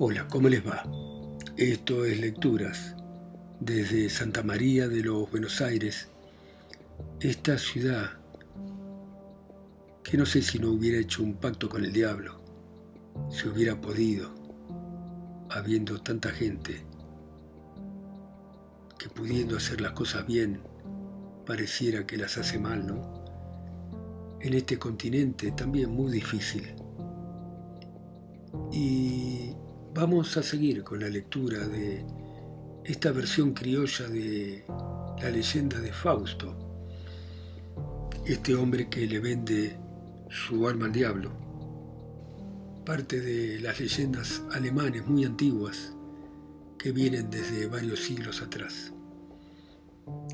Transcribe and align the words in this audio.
Hola, 0.00 0.28
¿cómo 0.28 0.48
les 0.48 0.64
va? 0.64 0.84
Esto 1.56 2.04
es 2.04 2.20
Lecturas 2.20 2.94
desde 3.58 4.08
Santa 4.08 4.44
María 4.44 4.86
de 4.86 5.02
los 5.02 5.28
Buenos 5.28 5.60
Aires, 5.60 6.06
esta 7.18 7.58
ciudad 7.58 8.10
que 10.04 10.16
no 10.16 10.24
sé 10.24 10.42
si 10.42 10.60
no 10.60 10.70
hubiera 10.70 10.98
hecho 10.98 11.24
un 11.24 11.34
pacto 11.34 11.68
con 11.68 11.84
el 11.84 11.92
diablo, 11.92 12.40
si 13.28 13.48
hubiera 13.48 13.80
podido, 13.80 14.30
habiendo 15.50 16.00
tanta 16.00 16.30
gente, 16.30 16.80
que 19.00 19.08
pudiendo 19.08 19.56
hacer 19.56 19.80
las 19.80 19.94
cosas 19.94 20.24
bien, 20.28 20.60
pareciera 21.44 22.06
que 22.06 22.18
las 22.18 22.38
hace 22.38 22.60
mal, 22.60 22.86
¿no? 22.86 23.24
En 24.40 24.54
este 24.54 24.78
continente 24.78 25.50
también 25.50 25.90
muy 25.90 26.12
difícil. 26.12 26.72
Y 28.70 29.57
Vamos 30.00 30.36
a 30.36 30.44
seguir 30.44 30.84
con 30.84 31.00
la 31.00 31.08
lectura 31.08 31.66
de 31.66 32.04
esta 32.84 33.10
versión 33.10 33.52
criolla 33.52 34.06
de 34.06 34.64
la 35.20 35.28
leyenda 35.28 35.80
de 35.80 35.92
Fausto, 35.92 36.54
este 38.24 38.54
hombre 38.54 38.88
que 38.88 39.08
le 39.08 39.18
vende 39.18 39.76
su 40.30 40.68
alma 40.68 40.86
al 40.86 40.92
diablo. 40.92 41.32
Parte 42.86 43.20
de 43.20 43.58
las 43.58 43.80
leyendas 43.80 44.40
alemanes 44.52 45.04
muy 45.04 45.24
antiguas 45.24 45.92
que 46.78 46.92
vienen 46.92 47.28
desde 47.28 47.66
varios 47.66 47.98
siglos 47.98 48.40
atrás. 48.40 48.92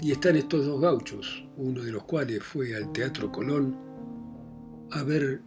Y 0.03 0.13
están 0.13 0.37
estos 0.37 0.67
dos 0.67 0.79
gauchos, 0.79 1.43
uno 1.57 1.83
de 1.83 1.91
los 1.91 2.05
cuales 2.05 2.43
fue 2.43 2.77
al 2.77 2.93
Teatro 2.93 3.33
Colón 3.33 3.75
a 4.91 5.03
ver 5.05 5.41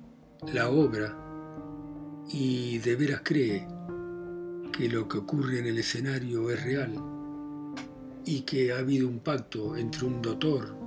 la 0.51 0.71
obra 0.71 1.15
y 2.31 2.79
de 2.79 2.95
veras 2.95 3.21
cree 3.23 3.76
que 4.77 4.87
lo 4.87 5.07
que 5.07 5.17
ocurre 5.17 5.57
en 5.57 5.65
el 5.65 5.79
escenario 5.79 6.51
es 6.51 6.63
real 6.63 6.93
y 8.25 8.41
que 8.41 8.71
ha 8.71 8.77
habido 8.77 9.07
un 9.07 9.19
pacto 9.19 9.75
entre 9.75 10.05
un 10.05 10.21
doctor 10.21 10.77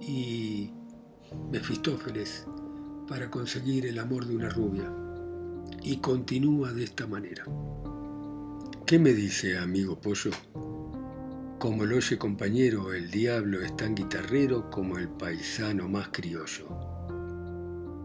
y 0.00 0.70
Mefistófeles 1.52 2.46
para 3.06 3.30
conseguir 3.30 3.84
el 3.84 3.98
amor 3.98 4.24
de 4.24 4.36
una 4.36 4.48
rubia. 4.48 4.90
Y 5.82 5.98
continúa 5.98 6.72
de 6.72 6.84
esta 6.84 7.06
manera. 7.06 7.44
¿Qué 8.86 8.98
me 8.98 9.12
dice, 9.12 9.58
amigo 9.58 10.00
Pollo? 10.00 10.30
Como 11.58 11.84
lo 11.84 11.96
oye 11.96 12.16
compañero, 12.16 12.94
el 12.94 13.10
diablo 13.10 13.60
es 13.60 13.76
tan 13.76 13.94
guitarrero 13.94 14.70
como 14.70 14.96
el 14.96 15.08
paisano 15.08 15.88
más 15.88 16.08
criollo. 16.08 16.68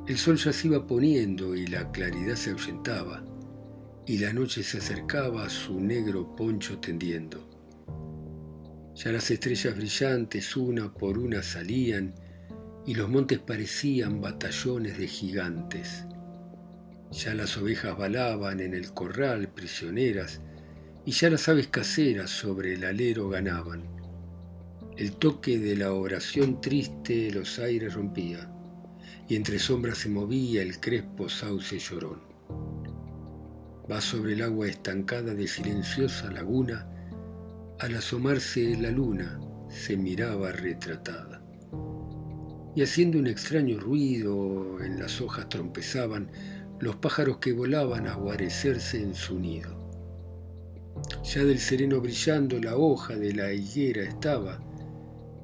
El 0.08 0.18
sol 0.18 0.36
ya 0.36 0.52
se 0.52 0.68
iba 0.68 0.86
poniendo 0.86 1.56
y 1.56 1.68
la 1.68 1.90
claridad 1.92 2.36
se 2.36 2.52
ahuyentaba 2.52 3.24
y 4.12 4.17
la 4.17 4.34
noche 4.34 4.62
se 4.62 4.80
acercaba 4.80 5.45
a 5.45 5.50
su 5.50 5.80
negro 5.80 6.36
poncho 6.36 6.80
tendiendo. 6.80 7.48
Ya 8.94 9.14
las 9.14 9.31
estrellas 9.31 9.73
brillantes 9.73 10.58
una 10.58 10.94
por 10.94 11.18
una 11.18 11.42
salían 11.42 12.14
y 12.86 12.94
los 12.94 13.08
montes 13.08 13.40
parecían 13.40 14.20
batallones 14.20 14.98
de 14.98 15.08
gigantes. 15.08 16.03
Ya 17.14 17.34
las 17.36 17.56
ovejas 17.56 17.98
balaban 17.98 18.59
en 18.59 18.73
el 18.73 18.92
corral 18.94 19.48
prisioneras 19.48 20.42
y 21.06 21.14
ya 21.14 21.30
las 21.30 21.48
aves 21.48 21.68
caseras 21.68 22.31
sobre 22.31 22.73
el 22.73 22.84
alero 22.84 23.30
ganaban. 23.30 23.84
El 24.98 25.14
toque 25.14 25.58
de 25.58 25.78
la 25.78 25.94
oración 25.94 26.59
triste 26.59 27.31
los 27.31 27.59
aires 27.59 27.94
rompía 27.94 28.52
y 29.30 29.38
entre 29.38 29.58
sombras 29.58 30.00
se 30.00 30.09
movía 30.09 30.62
el 30.64 30.81
crespo 30.81 31.30
sauce 31.30 31.80
llorón. 31.80 32.31
Va 33.92 34.00
sobre 34.00 34.34
el 34.34 34.42
agua 34.42 34.67
estancada 34.67 35.34
de 35.34 35.47
silenciosa 35.47 36.31
laguna, 36.31 36.88
al 37.79 37.96
asomarse 37.96 38.78
la 38.78 38.90
luna 38.90 39.38
se 39.68 39.97
miraba 39.97 40.53
retratada. 40.53 41.44
Y 42.74 42.84
haciendo 42.84 43.19
un 43.19 43.28
extraño 43.28 43.79
ruido 43.81 44.81
en 44.81 44.97
las 44.97 45.19
hojas 45.19 45.50
trompezaban 45.50 46.31
los 46.79 46.96
pájaros 46.96 47.40
que 47.40 47.52
volaban 47.52 48.07
a 48.07 48.16
guarecerse 48.16 49.02
en 49.02 49.13
su 49.13 49.38
nido. 49.38 49.78
Ya 51.23 51.44
del 51.44 51.59
sereno 51.59 52.00
brillando 52.00 52.59
la 52.59 52.78
hoja 52.78 53.18
de 53.18 53.34
la 53.34 53.52
higuera 53.52 54.03
estaba, 54.03 54.59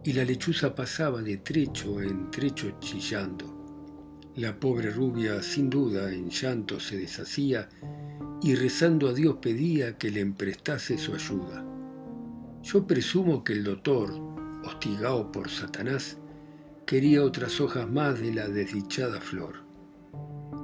y 0.05 0.13
la 0.13 0.23
lechuza 0.23 0.73
pasaba 0.73 1.21
de 1.21 1.37
trecho 1.37 2.01
en 2.01 2.31
trecho 2.31 2.77
chillando. 2.79 3.57
La 4.37 4.57
pobre 4.57 4.91
rubia 4.91 5.41
sin 5.41 5.69
duda 5.69 6.13
en 6.13 6.29
llanto 6.29 6.79
se 6.79 6.95
deshacía 6.95 7.67
y 8.47 8.55
rezando 8.55 9.09
a 9.09 9.13
Dios 9.13 9.39
pedía 9.41 9.97
que 9.97 10.09
le 10.09 10.21
emprestase 10.21 10.97
su 10.97 11.13
ayuda. 11.13 11.65
Yo 12.63 12.87
presumo 12.87 13.43
que 13.43 13.51
el 13.51 13.65
doctor, 13.65 14.09
hostigado 14.63 15.33
por 15.33 15.49
Satanás, 15.49 16.17
quería 16.85 17.25
otras 17.25 17.59
hojas 17.59 17.89
más 17.89 18.21
de 18.21 18.33
la 18.33 18.47
desdichada 18.47 19.19
flor. 19.19 19.65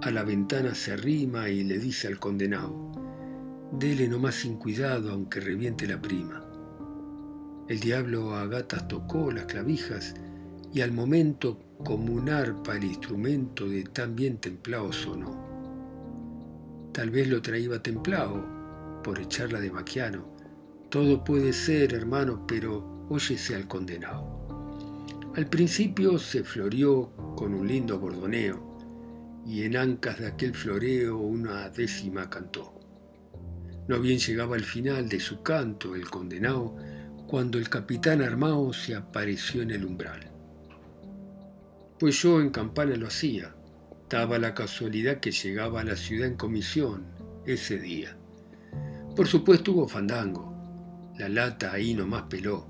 A 0.01 0.11
la 0.11 0.23
ventana 0.23 0.75
se 0.75 0.93
arrima 0.93 1.49
y 1.49 1.65
le 1.65 1.77
dice 1.77 2.07
al 2.07 2.19
condenado, 2.19 2.73
dele 3.73 4.07
nomás 4.07 4.35
sin 4.35 4.55
cuidado 4.55 5.11
aunque 5.11 5.41
reviente 5.41 5.85
la 5.85 6.01
prima. 6.01 6.41
El 7.67 7.81
diablo 7.81 8.33
a 8.33 8.47
gatas 8.47 8.87
tocó 8.87 9.29
las 9.29 9.43
clavijas 9.43 10.13
y 10.73 10.79
al 10.79 10.93
momento 10.93 11.59
como 11.83 12.13
un 12.13 12.29
arpa 12.29 12.77
el 12.77 12.85
instrumento 12.85 13.67
de 13.67 13.83
tan 13.83 14.15
bien 14.15 14.37
templado 14.37 14.93
sonó. 14.93 15.52
Tal 16.93 17.09
vez 17.09 17.27
lo 17.27 17.41
traía 17.41 17.81
templado, 17.81 18.45
por 19.03 19.19
echarla 19.19 19.59
de 19.59 19.71
maquiano. 19.71 20.27
Todo 20.89 21.23
puede 21.23 21.51
ser, 21.51 21.93
hermano, 21.93 22.45
pero 22.47 23.07
óyese 23.09 23.55
al 23.55 23.67
condenado. 23.67 24.43
Al 25.35 25.47
principio 25.47 26.19
se 26.19 26.43
floreó 26.43 27.11
con 27.35 27.55
un 27.55 27.67
lindo 27.67 27.97
bordoneo, 27.97 28.77
y 29.43 29.63
en 29.63 29.75
ancas 29.75 30.19
de 30.19 30.27
aquel 30.27 30.53
floreo 30.53 31.17
una 31.17 31.67
décima 31.69 32.29
cantó. 32.29 32.79
No 33.87 33.99
bien 33.99 34.19
llegaba 34.19 34.55
al 34.55 34.63
final 34.63 35.09
de 35.09 35.19
su 35.19 35.41
canto 35.41 35.95
el 35.95 36.07
condenado, 36.09 36.75
cuando 37.27 37.57
el 37.57 37.69
capitán 37.69 38.21
armado 38.21 38.71
se 38.71 38.95
apareció 38.95 39.63
en 39.63 39.71
el 39.71 39.83
umbral. 39.83 40.29
Pues 41.99 42.21
yo 42.21 42.39
en 42.39 42.51
campana 42.51 42.95
lo 42.95 43.07
hacía, 43.07 43.55
Daba 44.13 44.37
la 44.37 44.53
casualidad 44.53 45.17
que 45.17 45.31
llegaba 45.31 45.81
a 45.81 45.83
la 45.83 45.95
ciudad 45.95 46.27
en 46.27 46.35
comisión 46.35 47.07
ese 47.47 47.79
día. 47.79 48.15
Por 49.15 49.27
supuesto 49.27 49.71
hubo 49.71 49.87
fandango. 49.87 50.53
La 51.17 51.27
lata 51.29 51.71
ahí 51.71 51.95
nomás 51.95 52.21
peló 52.29 52.67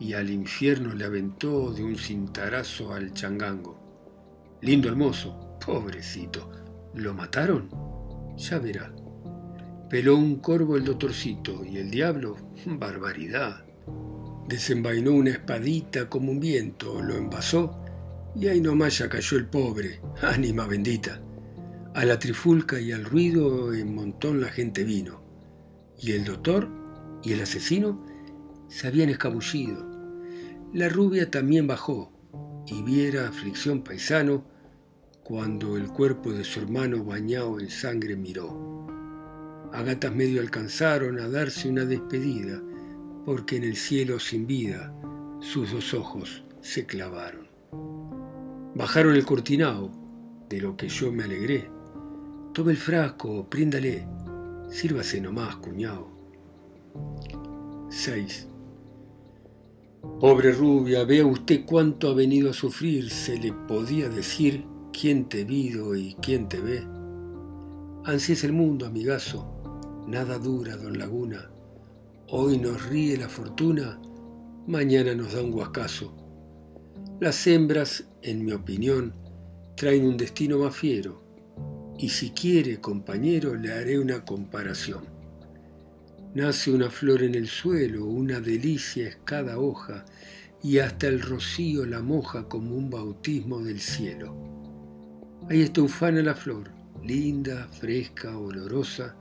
y 0.00 0.14
al 0.14 0.28
infierno 0.28 0.92
le 0.92 1.04
aventó 1.04 1.72
de 1.72 1.84
un 1.84 1.94
cintarazo 1.94 2.92
al 2.92 3.14
changango. 3.14 4.58
Lindo 4.60 4.88
hermoso, 4.88 5.56
pobrecito. 5.64 6.50
¿Lo 6.94 7.14
mataron? 7.14 7.70
Ya 8.36 8.58
verá. 8.58 8.92
Peló 9.88 10.16
un 10.16 10.40
corvo 10.40 10.76
el 10.76 10.84
doctorcito 10.84 11.64
y 11.64 11.76
el 11.76 11.92
diablo, 11.92 12.36
barbaridad. 12.66 13.64
Desenvainó 14.48 15.12
una 15.12 15.30
espadita 15.30 16.08
como 16.08 16.32
un 16.32 16.40
viento, 16.40 17.00
lo 17.00 17.14
envasó 17.14 17.81
y 18.34 18.48
ahí 18.48 18.60
nomás 18.60 18.98
ya 18.98 19.08
cayó 19.08 19.36
el 19.36 19.46
pobre, 19.46 20.00
ánima 20.22 20.66
bendita. 20.66 21.20
A 21.94 22.04
la 22.04 22.18
trifulca 22.18 22.80
y 22.80 22.92
al 22.92 23.04
ruido 23.04 23.74
en 23.74 23.94
montón 23.94 24.40
la 24.40 24.48
gente 24.48 24.84
vino. 24.84 25.22
Y 25.98 26.12
el 26.12 26.24
doctor 26.24 26.68
y 27.22 27.32
el 27.32 27.42
asesino 27.42 28.06
se 28.68 28.88
habían 28.88 29.10
escabullido. 29.10 29.86
La 30.72 30.88
rubia 30.88 31.30
también 31.30 31.66
bajó 31.66 32.10
y 32.66 32.82
viera 32.82 33.28
aflicción 33.28 33.84
paisano 33.84 34.46
cuando 35.22 35.76
el 35.76 35.88
cuerpo 35.88 36.32
de 36.32 36.44
su 36.44 36.60
hermano 36.60 37.04
bañado 37.04 37.60
en 37.60 37.68
sangre 37.68 38.16
miró. 38.16 38.86
A 39.72 39.82
gatas 39.82 40.14
medio 40.14 40.40
alcanzaron 40.40 41.18
a 41.18 41.28
darse 41.28 41.68
una 41.68 41.84
despedida, 41.84 42.62
porque 43.24 43.56
en 43.56 43.64
el 43.64 43.76
cielo 43.76 44.18
sin 44.18 44.46
vida 44.46 44.94
sus 45.40 45.72
dos 45.72 45.94
ojos 45.94 46.42
se 46.60 46.86
clavaron. 46.86 47.51
Bajaron 48.74 49.14
el 49.14 49.26
cortinado, 49.26 49.90
de 50.48 50.60
lo 50.60 50.76
que 50.76 50.88
yo 50.88 51.12
me 51.12 51.24
alegré. 51.24 51.70
Tome 52.54 52.72
el 52.72 52.78
frasco, 52.78 53.46
príndale, 53.48 54.06
sírvase 54.70 55.20
nomás, 55.20 55.56
cuñado. 55.56 56.08
6. 57.90 58.48
Pobre 60.20 60.52
rubia, 60.52 61.04
vea 61.04 61.26
usted 61.26 61.66
cuánto 61.66 62.08
ha 62.08 62.14
venido 62.14 62.50
a 62.50 62.54
sufrir, 62.54 63.10
se 63.10 63.38
le 63.38 63.52
podía 63.52 64.08
decir 64.08 64.64
quién 64.92 65.28
te 65.28 65.44
vido 65.44 65.94
y 65.94 66.14
quién 66.22 66.48
te 66.48 66.60
ve. 66.60 66.82
Ansí 68.04 68.32
es 68.32 68.42
el 68.42 68.52
mundo, 68.52 68.86
amigazo, 68.86 69.46
nada 70.06 70.38
dura, 70.38 70.76
don 70.76 70.98
Laguna. 70.98 71.50
Hoy 72.28 72.56
nos 72.56 72.88
ríe 72.88 73.18
la 73.18 73.28
fortuna, 73.28 74.00
mañana 74.66 75.14
nos 75.14 75.34
da 75.34 75.42
un 75.42 75.52
guascazo. 75.52 76.14
Las 77.22 77.46
hembras, 77.46 78.02
en 78.22 78.44
mi 78.44 78.50
opinión, 78.50 79.12
traen 79.76 80.04
un 80.04 80.16
destino 80.16 80.58
más 80.58 80.74
fiero, 80.74 81.22
y 81.96 82.08
si 82.08 82.32
quiere, 82.32 82.80
compañero, 82.80 83.54
le 83.54 83.72
haré 83.72 84.00
una 84.00 84.24
comparación. 84.24 85.04
Nace 86.34 86.72
una 86.72 86.90
flor 86.90 87.22
en 87.22 87.36
el 87.36 87.46
suelo, 87.46 88.06
una 88.06 88.40
delicia 88.40 89.06
es 89.06 89.18
cada 89.24 89.60
hoja, 89.60 90.04
y 90.64 90.78
hasta 90.78 91.06
el 91.06 91.20
rocío 91.20 91.86
la 91.86 92.02
moja 92.02 92.48
como 92.48 92.74
un 92.74 92.90
bautismo 92.90 93.62
del 93.62 93.78
cielo. 93.78 94.34
Ahí 95.48 95.62
está 95.62 95.80
ufana 95.80 96.22
la 96.22 96.34
flor, 96.34 96.72
linda, 97.04 97.68
fresca, 97.68 98.36
olorosa. 98.36 99.14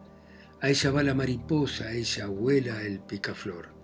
A 0.60 0.72
ella 0.72 0.90
va 0.90 1.04
la 1.04 1.14
mariposa, 1.14 1.84
a 1.84 1.94
ella 1.94 2.26
vuela 2.26 2.82
el 2.82 3.00
picaflor. 3.02 3.81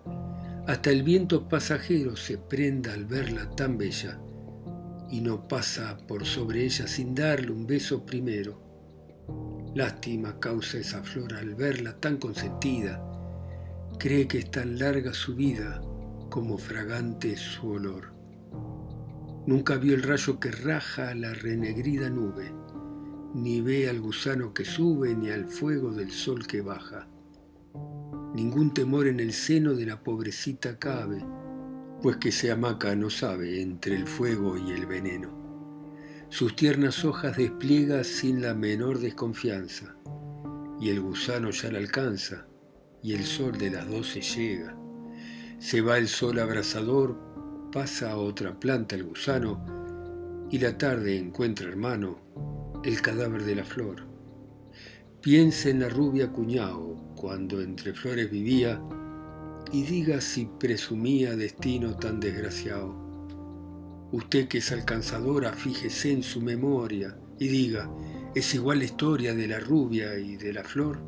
Hasta 0.67 0.91
el 0.91 1.01
viento 1.01 1.47
pasajero 1.47 2.17
se 2.17 2.37
prenda 2.37 2.93
al 2.93 3.05
verla 3.05 3.49
tan 3.51 3.77
bella 3.77 4.19
y 5.09 5.21
no 5.21 5.47
pasa 5.47 5.95
por 6.05 6.25
sobre 6.25 6.65
ella 6.65 6.87
sin 6.87 7.15
darle 7.15 7.51
un 7.51 7.65
beso 7.65 8.05
primero. 8.05 9.71
Lástima 9.75 10.41
causa 10.41 10.77
esa 10.77 11.01
flor 11.03 11.35
al 11.35 11.55
verla 11.55 11.97
tan 12.01 12.17
consentida, 12.17 13.01
cree 13.97 14.27
que 14.27 14.39
es 14.39 14.51
tan 14.51 14.77
larga 14.77 15.13
su 15.13 15.35
vida 15.35 15.81
como 16.29 16.57
fragante 16.57 17.37
su 17.37 17.69
olor. 17.69 18.13
Nunca 19.45 19.77
vio 19.77 19.95
el 19.95 20.03
rayo 20.03 20.37
que 20.37 20.51
raja 20.51 21.15
la 21.15 21.33
renegrida 21.33 22.09
nube, 22.09 22.51
ni 23.33 23.61
ve 23.61 23.89
al 23.89 24.01
gusano 24.01 24.53
que 24.53 24.65
sube, 24.65 25.15
ni 25.15 25.29
al 25.29 25.45
fuego 25.45 25.93
del 25.93 26.11
sol 26.11 26.45
que 26.45 26.59
baja. 26.59 27.07
Ningún 28.37 28.71
temor 28.71 29.07
en 29.07 29.19
el 29.19 29.33
seno 29.33 29.73
de 29.73 29.87
la 29.87 30.03
pobrecita 30.03 30.77
cabe, 30.77 31.25
pues 32.03 32.17
que 32.17 32.31
se 32.31 32.51
amaca 32.51 32.95
no 32.95 33.09
sabe 33.09 33.63
entre 33.63 33.95
el 33.95 34.05
fuego 34.05 34.59
y 34.59 34.73
el 34.73 34.85
veneno. 34.85 35.35
Sus 36.29 36.55
tiernas 36.55 37.03
hojas 37.03 37.35
despliega 37.35 38.03
sin 38.03 38.43
la 38.43 38.53
menor 38.53 38.99
desconfianza, 38.99 39.95
y 40.79 40.89
el 40.89 41.01
gusano 41.01 41.49
ya 41.49 41.71
la 41.71 41.79
alcanza, 41.79 42.45
y 43.01 43.13
el 43.13 43.25
sol 43.25 43.57
de 43.57 43.71
las 43.71 43.89
doce 43.89 44.21
llega. 44.21 44.77
Se 45.57 45.81
va 45.81 45.97
el 45.97 46.07
sol 46.07 46.37
abrasador, 46.37 47.17
pasa 47.73 48.11
a 48.11 48.17
otra 48.17 48.59
planta 48.59 48.95
el 48.95 49.05
gusano, 49.05 50.45
y 50.51 50.59
la 50.59 50.77
tarde 50.77 51.17
encuentra, 51.17 51.67
hermano, 51.67 52.19
el 52.83 53.01
cadáver 53.01 53.45
de 53.45 53.55
la 53.55 53.65
flor. 53.65 54.03
Piensa 55.21 55.69
en 55.69 55.79
la 55.79 55.89
rubia 55.89 56.31
cuñao, 56.31 57.06
cuando 57.17 57.59
entre 57.61 57.93
flores 57.93 58.31
vivía, 58.31 58.81
y 59.73 59.83
diga 59.83 60.21
si 60.21 60.45
presumía 60.45 61.35
destino 61.35 61.97
tan 61.97 62.21
desgraciado. 62.21 62.95
Usted 64.11 64.47
que 64.47 64.59
es 64.59 64.71
alcanzadora, 64.71 65.51
fíjese 65.51 66.13
en 66.13 66.23
su 66.23 66.39
memoria 66.39 67.17
y 67.37 67.49
diga, 67.49 67.89
¿es 68.33 68.55
igual 68.55 68.79
la 68.79 68.85
historia 68.85 69.35
de 69.35 69.47
la 69.47 69.59
rubia 69.59 70.17
y 70.17 70.37
de 70.37 70.53
la 70.53 70.63
flor? 70.63 70.99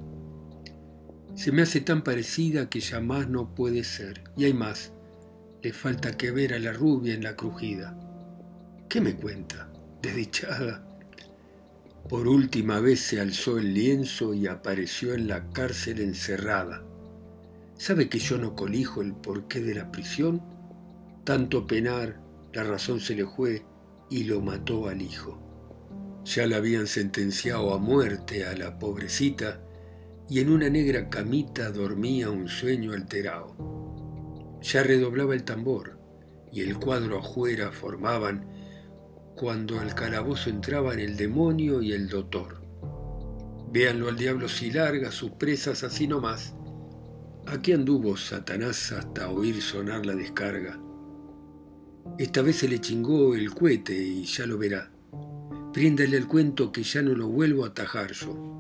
Se 1.36 1.54
me 1.54 1.62
hace 1.62 1.80
tan 1.80 2.04
parecida 2.04 2.70
que 2.70 2.82
ya 2.82 3.00
más 3.00 3.30
no 3.30 3.56
puede 3.56 3.86
ser. 3.86 4.24
Y 4.36 4.44
hay 4.44 4.54
más, 4.54 4.92
le 5.62 5.72
falta 5.72 6.18
que 6.18 6.32
ver 6.32 6.54
a 6.54 6.60
la 6.60 6.74
rubia 6.74 7.14
en 7.14 7.24
la 7.24 7.38
crujida. 7.38 7.98
¿Qué 8.90 9.00
me 9.00 9.16
cuenta? 9.16 9.72
Desdichada. 10.02 10.89
Por 12.08 12.28
última 12.28 12.80
vez 12.80 13.02
se 13.02 13.20
alzó 13.20 13.58
el 13.58 13.74
lienzo 13.74 14.34
y 14.34 14.48
apareció 14.48 15.14
en 15.14 15.28
la 15.28 15.50
cárcel 15.50 16.00
encerrada 16.00 16.84
¿Sabe 17.80 18.10
que 18.10 18.20
yo 18.20 18.38
no 18.38 18.58
colijo 18.58 19.02
el 19.02 19.14
porqué 19.14 19.62
de 19.62 19.74
la 19.74 19.90
prisión? 19.90 20.42
Tanto 21.24 21.66
penar, 21.66 22.20
la 22.52 22.66
razón 22.66 23.00
se 23.00 23.16
le 23.16 23.26
fue 23.26 23.64
y 24.10 24.26
lo 24.26 24.42
mató 24.42 24.90
al 24.90 25.02
hijo. 25.02 25.40
Ya 26.26 26.46
la 26.46 26.58
habían 26.58 26.88
sentenciado 26.88 27.74
a 27.74 27.78
muerte 27.78 28.46
a 28.46 28.54
la 28.58 28.78
pobrecita 28.78 29.62
y 30.28 30.42
en 30.42 30.52
una 30.52 30.70
negra 30.70 31.10
camita 31.10 31.72
dormía 31.72 32.30
un 32.30 32.50
sueño 32.50 32.92
alterado. 32.92 33.56
Ya 34.62 34.84
redoblaba 34.84 35.34
el 35.34 35.46
tambor 35.46 36.02
y 36.52 36.60
el 36.64 36.78
cuadro 36.80 37.20
afuera 37.20 37.72
formaban 37.72 38.46
cuando 39.40 39.80
al 39.80 39.96
calabozo 39.96 40.50
entraban 40.50 41.00
el 41.00 41.16
demonio 41.16 41.82
y 41.82 41.94
el 41.94 42.10
doctor. 42.10 42.62
Véanlo 43.72 44.10
al 44.10 44.18
diablo 44.18 44.50
si 44.50 44.70
larga 44.70 45.14
sus 45.14 45.32
presas 45.32 45.84
así 45.86 46.08
nomás 46.08 46.54
Aquí 47.48 47.72
anduvo 47.72 48.18
Satanás 48.18 48.92
hasta 48.92 49.30
oír 49.30 49.62
sonar 49.62 50.06
la 50.06 50.14
descarga. 50.14 50.78
Esta 52.18 52.42
vez 52.42 52.58
se 52.58 52.68
le 52.68 52.82
chingó 52.82 53.34
el 53.34 53.52
cohete 53.56 53.98
y 53.98 54.26
ya 54.26 54.46
lo 54.46 54.58
verá. 54.58 54.92
Príndale 55.72 56.18
el 56.18 56.28
cuento 56.28 56.74
que 56.74 56.84
ya 56.84 57.02
no 57.02 57.16
lo 57.16 57.30
vuelvo 57.30 57.64
a 57.64 57.70
atajar 57.70 58.12
yo. 58.12 58.60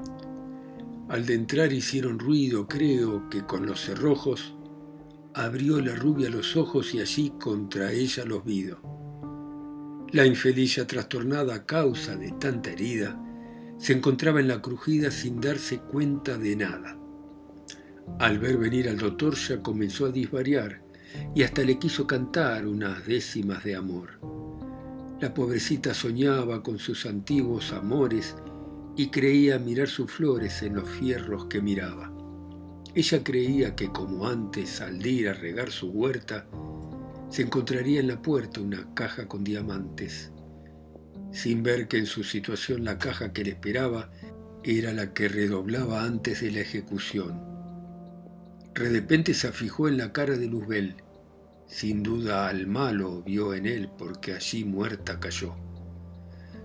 Al 1.09 1.25
de 1.25 1.33
entrar 1.33 1.73
hicieron 1.73 2.19
ruido, 2.19 2.69
creo 2.69 3.29
que 3.29 3.45
con 3.45 3.65
los 3.65 3.81
cerrojos, 3.81 4.55
abrió 5.33 5.81
la 5.81 5.93
rubia 5.93 6.29
los 6.29 6.55
ojos 6.55 6.93
y 6.93 7.01
allí 7.01 7.33
contra 7.37 7.91
ella 7.91 8.23
los 8.23 8.45
vido. 8.45 8.98
La 10.11 10.25
infeliz 10.25 10.81
trastornada 10.87 11.53
a 11.53 11.65
causa 11.65 12.15
de 12.15 12.31
tanta 12.31 12.71
herida, 12.71 13.19
se 13.77 13.93
encontraba 13.93 14.39
en 14.39 14.47
la 14.47 14.59
crujida 14.59 15.11
sin 15.11 15.39
darse 15.39 15.79
cuenta 15.79 16.37
de 16.37 16.55
nada. 16.55 16.97
Al 18.17 18.39
ver 18.39 18.57
venir 18.57 18.89
al 18.89 18.97
doctor 18.97 19.35
ya 19.35 19.61
comenzó 19.61 20.07
a 20.07 20.11
disvariar 20.11 20.81
y 21.35 21.43
hasta 21.43 21.61
le 21.61 21.77
quiso 21.77 22.07
cantar 22.07 22.65
unas 22.65 23.05
décimas 23.05 23.63
de 23.63 23.75
amor. 23.75 24.19
La 25.21 25.31
pobrecita 25.33 25.93
soñaba 25.93 26.63
con 26.63 26.79
sus 26.79 27.05
antiguos 27.05 27.71
amores 27.71 28.35
y 28.97 29.09
creía 29.09 29.59
mirar 29.59 29.89
sus 29.89 30.11
flores 30.11 30.63
en 30.63 30.75
los 30.75 30.89
fierros 30.89 31.45
que 31.45 31.61
miraba. 31.61 32.11
Ella 32.95 33.23
creía 33.23 33.75
que 33.75 33.89
como 33.89 34.27
antes 34.27 34.81
al 34.81 35.05
ir 35.05 35.29
a 35.29 35.33
regar 35.33 35.69
su 35.69 35.89
huerta, 35.89 36.47
se 37.29 37.43
encontraría 37.43 37.99
en 37.99 38.07
la 38.07 38.21
puerta 38.21 38.61
una 38.61 38.93
caja 38.93 39.27
con 39.27 39.43
diamantes, 39.43 40.31
sin 41.31 41.63
ver 41.63 41.87
que 41.87 41.97
en 41.97 42.05
su 42.05 42.23
situación 42.23 42.83
la 42.83 42.97
caja 42.97 43.33
que 43.33 43.43
le 43.43 43.51
esperaba 43.51 44.11
era 44.63 44.93
la 44.93 45.13
que 45.13 45.27
redoblaba 45.27 46.03
antes 46.03 46.41
de 46.41 46.51
la 46.51 46.61
ejecución. 46.61 47.49
De 48.73 49.33
se 49.33 49.47
afijó 49.47 49.89
en 49.89 49.97
la 49.97 50.13
cara 50.13 50.37
de 50.37 50.47
Luzbel. 50.47 50.95
Sin 51.67 52.01
duda 52.01 52.47
al 52.47 52.65
malo 52.65 53.21
vio 53.23 53.53
en 53.53 53.65
él 53.65 53.89
porque 53.97 54.33
allí 54.33 54.63
muerta 54.63 55.19
cayó. 55.19 55.55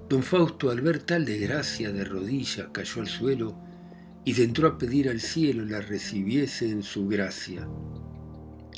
Don 0.09 0.23
Fausto 0.23 0.71
al 0.71 0.81
ver 0.81 1.01
tal 1.01 1.25
desgracia 1.25 1.93
de 1.93 2.05
rodillas 2.05 2.69
cayó 2.73 3.01
al 3.01 3.09
suelo 3.09 3.59
y 4.25 4.41
entró 4.41 4.69
a 4.69 4.79
pedir 4.79 5.09
al 5.09 5.21
cielo 5.21 5.65
la 5.65 5.81
recibiese 5.81 6.71
en 6.71 6.83
su 6.83 7.09
gracia. 7.09 7.67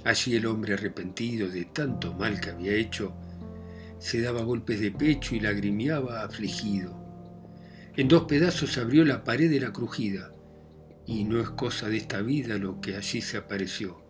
Allí 0.06 0.36
el 0.36 0.46
hombre 0.46 0.74
arrepentido 0.74 1.48
de 1.48 1.64
tanto 1.64 2.14
mal 2.14 2.40
que 2.40 2.50
había 2.50 2.72
hecho, 2.74 3.12
se 3.98 4.20
daba 4.20 4.44
golpes 4.44 4.78
de 4.78 4.92
pecho 4.92 5.34
y 5.34 5.40
lagrimiaba 5.40 6.22
afligido. 6.22 6.96
En 7.96 8.06
dos 8.06 8.22
pedazos 8.26 8.78
abrió 8.78 9.04
la 9.04 9.24
pared 9.24 9.50
de 9.50 9.58
la 9.58 9.72
crujida 9.72 10.32
y 11.06 11.24
no 11.24 11.40
es 11.40 11.50
cosa 11.50 11.88
de 11.88 11.96
esta 11.96 12.22
vida 12.22 12.56
lo 12.56 12.80
que 12.80 12.94
allí 12.94 13.20
se 13.20 13.36
apareció. 13.36 14.00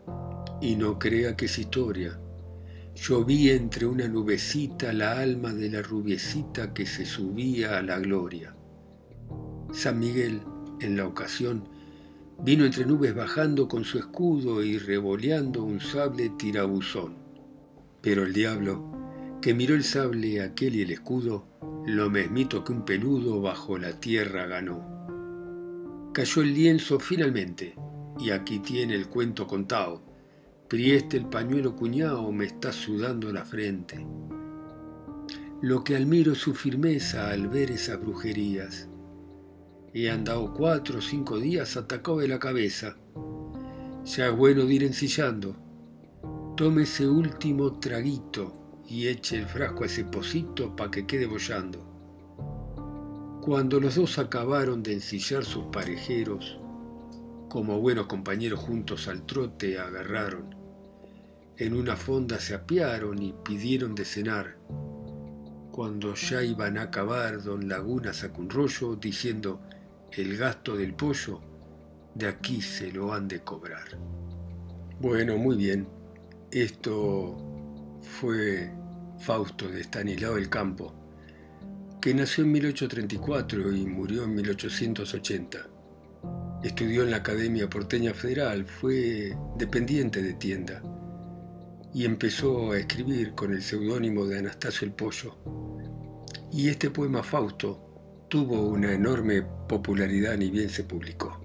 Y 0.61 0.77
no 0.77 0.99
crea 0.99 1.35
que 1.35 1.47
es 1.47 1.59
historia. 1.59 2.21
Yo 2.95 3.25
vi 3.25 3.49
entre 3.49 3.87
una 3.87 4.07
nubecita 4.07 4.93
la 4.93 5.19
alma 5.19 5.55
de 5.55 5.71
la 5.71 5.81
rubiecita 5.81 6.75
que 6.75 6.85
se 6.85 7.07
subía 7.07 7.79
a 7.79 7.83
la 7.83 7.99
gloria. 8.01 8.55
San 9.73 9.99
Miguel, 9.99 10.43
en 10.79 10.99
la 10.99 11.07
ocasión, 11.07 11.71
vino 12.39 12.65
entre 12.65 12.87
nubes 12.87 13.15
bajando 13.15 13.69
con 13.69 13.85
su 13.85 13.99
escudo 13.99 14.63
y 14.63 14.79
revoleando 14.79 15.63
un 15.63 15.81
sable 15.81 16.31
tirabuzón. 16.31 17.17
Pero 18.01 18.25
el 18.25 18.33
diablo, 18.33 19.39
que 19.41 19.55
miró 19.55 19.75
el 19.75 19.85
sable 19.85 20.41
aquel 20.43 20.77
y 20.77 20.83
el 20.83 20.91
escudo, 20.91 21.47
lo 21.87 22.11
mesmito 22.11 22.65
que 22.65 22.73
un 22.73 22.85
peludo 22.85 23.41
bajo 23.41 23.79
la 23.79 23.99
tierra 24.01 24.47
ganó. 24.47 24.97
Cayó 26.13 26.43
el 26.43 26.55
lienzo 26.55 26.99
finalmente, 26.99 27.75
y 28.19 28.31
aquí 28.31 28.59
tiene 28.59 28.95
el 28.95 29.09
cuento 29.09 29.47
contado. 29.47 30.03
Prieste 30.69 31.17
el 31.17 31.27
pañuelo 31.27 31.77
cuñado 31.77 32.33
me 32.33 32.47
está 32.47 32.73
sudando 32.73 33.33
la 33.33 33.45
frente. 33.45 34.07
Lo 35.63 35.85
que 35.85 35.97
admiro 35.97 36.33
es 36.33 36.39
su 36.39 36.55
firmeza 36.55 37.31
al 37.31 37.49
ver 37.49 37.71
esas 37.71 38.01
brujerías. 38.01 38.89
He 39.99 40.11
andado 40.11 40.53
cuatro 40.53 40.99
o 40.99 41.01
cinco 41.01 41.39
días 41.39 41.75
atacado 41.79 42.19
de 42.19 42.29
la 42.29 42.39
cabeza. 42.39 42.99
Ya 44.05 44.27
es 44.27 44.37
bueno 44.37 44.67
de 44.67 44.75
ir 44.75 44.85
ensillando. 44.85 45.57
Tome 46.55 46.83
ese 46.83 47.09
último 47.09 47.79
traguito 47.79 48.83
y 48.87 49.07
eche 49.09 49.39
el 49.39 49.47
frasco 49.47 49.85
a 49.85 49.87
ese 49.87 50.05
pocito 50.05 50.77
para 50.77 50.91
que 50.91 51.07
quede 51.07 51.25
bollando. 51.25 51.79
Cuando 53.41 53.81
los 53.81 53.95
dos 53.95 54.19
acabaron 54.19 54.83
de 54.83 54.93
ensillar 54.93 55.47
sus 55.47 55.65
parejeros, 55.73 56.59
como 57.49 57.81
buenos 57.81 58.05
compañeros 58.05 58.61
juntos 58.61 59.09
al 59.09 59.25
trote 59.25 59.79
agarraron. 59.79 60.55
En 61.57 61.73
una 61.73 61.97
fonda 61.97 62.39
se 62.39 62.55
apiaron 62.55 63.23
y 63.23 63.33
pidieron 63.43 63.95
de 63.95 64.05
cenar. 64.05 64.59
Cuando 65.73 66.13
ya 66.13 66.43
iban 66.43 66.77
a 66.77 66.83
acabar, 66.83 67.43
don 67.43 67.67
Laguna 67.67 68.13
sacó 68.13 68.43
un 68.43 68.51
rollo 68.51 68.97
diciendo 68.97 69.63
el 70.13 70.37
gasto 70.37 70.77
del 70.77 70.95
pollo 70.95 71.41
de 72.15 72.27
aquí 72.29 72.63
se 72.63 72.91
lo 72.91 73.13
han 73.13 73.29
de 73.29 73.41
cobrar. 73.41 73.99
Bueno, 75.01 75.37
muy 75.37 75.57
bien. 75.57 75.87
Esto 76.51 77.37
fue 78.01 78.73
Fausto 79.19 79.69
de 79.69 79.83
Stanislao 79.83 80.37
del 80.37 80.49
Campo, 80.49 80.95
que 82.01 82.15
nació 82.15 82.45
en 82.45 82.53
1834 82.53 83.73
y 83.75 83.87
murió 83.87 84.25
en 84.25 84.35
1880. 84.35 85.59
Estudió 86.63 87.03
en 87.03 87.11
la 87.11 87.19
Academia 87.19 87.69
Porteña 87.69 88.15
Federal, 88.15 88.65
fue 88.65 89.37
dependiente 89.59 90.23
de 90.23 90.33
tienda 90.35 90.83
y 91.93 92.05
empezó 92.05 92.73
a 92.73 92.79
escribir 92.79 93.35
con 93.35 93.53
el 93.53 93.63
seudónimo 93.63 94.27
de 94.27 94.39
Anastasio 94.39 94.87
el 94.87 94.95
Pollo. 94.95 95.37
Y 96.53 96.69
este 96.69 96.91
poema 96.91 97.23
Fausto 97.23 97.86
tuvo 98.29 98.61
una 98.61 98.93
enorme 98.93 99.43
popularidad 99.69 100.37
ni 100.37 100.51
bien 100.51 100.69
se 100.69 100.85
publicó. 100.85 101.41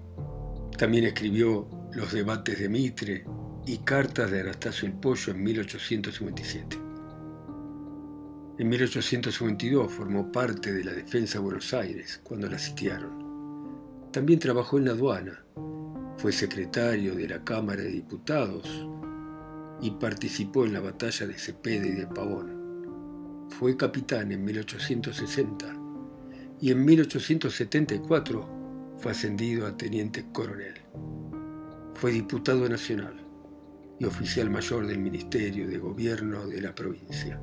También 0.76 1.04
escribió 1.04 1.68
Los 1.92 2.12
debates 2.12 2.58
de 2.58 2.68
Mitre 2.68 3.24
y 3.66 3.78
Cartas 3.78 4.30
de 4.30 4.40
Anastasio 4.40 4.88
el 4.88 4.94
Pollo 4.94 5.32
en 5.32 5.42
1857. 5.42 6.78
En 8.58 8.68
1852 8.68 9.92
formó 9.92 10.32
parte 10.32 10.72
de 10.72 10.84
la 10.84 10.92
defensa 10.92 11.38
de 11.38 11.44
Buenos 11.44 11.72
Aires 11.72 12.20
cuando 12.24 12.48
la 12.48 12.58
sitiaron. 12.58 14.10
También 14.12 14.38
trabajó 14.38 14.78
en 14.78 14.86
la 14.86 14.92
aduana, 14.92 15.44
fue 16.18 16.32
secretario 16.32 17.14
de 17.14 17.28
la 17.28 17.44
Cámara 17.44 17.82
de 17.82 17.90
Diputados 17.90 18.86
y 19.80 19.90
participó 19.92 20.66
en 20.66 20.74
la 20.74 20.80
batalla 20.80 21.26
de 21.26 21.38
Cepeda 21.38 21.86
y 21.86 21.92
de 21.92 22.06
Pavón. 22.06 23.46
Fue 23.48 23.76
capitán 23.76 24.32
en 24.32 24.44
1860 24.44 25.81
y 26.62 26.70
en 26.70 26.84
1874 26.84 28.94
fue 28.96 29.10
ascendido 29.10 29.66
a 29.66 29.76
teniente 29.76 30.24
coronel. 30.32 30.74
Fue 31.94 32.12
diputado 32.12 32.68
nacional 32.68 33.16
y 33.98 34.04
oficial 34.04 34.48
mayor 34.48 34.86
del 34.86 35.00
Ministerio 35.00 35.66
de 35.66 35.78
Gobierno 35.78 36.46
de 36.46 36.60
la 36.60 36.72
provincia. 36.72 37.40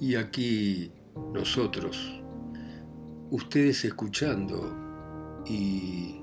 Y 0.00 0.14
aquí 0.14 0.90
nosotros, 1.34 2.22
ustedes 3.30 3.84
escuchando 3.84 5.42
y 5.46 6.22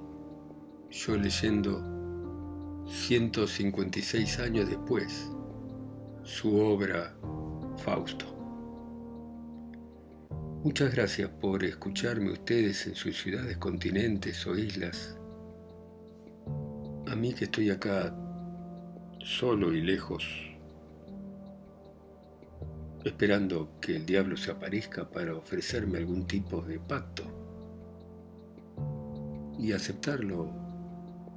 yo 0.89 1.17
leyendo 1.17 2.83
156 2.87 4.39
años 4.39 4.67
después 4.67 5.29
su 6.23 6.59
obra 6.59 7.15
Fausto. 7.77 8.36
Muchas 10.63 10.93
gracias 10.93 11.29
por 11.29 11.63
escucharme 11.63 12.31
ustedes 12.31 12.87
en 12.87 12.95
sus 12.95 13.15
ciudades, 13.15 13.57
continentes 13.57 14.45
o 14.47 14.57
islas. 14.57 15.17
A 17.07 17.15
mí 17.15 17.33
que 17.33 17.45
estoy 17.45 17.69
acá 17.69 18.13
solo 19.19 19.71
y 19.73 19.81
lejos 19.81 20.25
esperando 23.05 23.69
que 23.79 23.95
el 23.95 24.05
diablo 24.05 24.35
se 24.35 24.51
aparezca 24.51 25.09
para 25.09 25.35
ofrecerme 25.35 25.99
algún 25.99 26.25
tipo 26.25 26.61
de 26.61 26.79
pacto 26.79 27.23
y 29.59 29.71
aceptarlo 29.71 30.51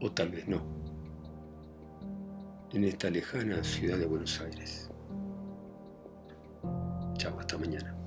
o 0.00 0.12
tal 0.12 0.30
vez 0.30 0.48
no 0.48 0.80
en 2.72 2.84
esta 2.84 3.10
lejana 3.10 3.62
ciudad 3.64 3.98
de 3.98 4.06
Buenos 4.06 4.40
Aires. 4.40 4.90
Chao, 7.18 7.38
hasta 7.38 7.58
mañana. 7.58 7.99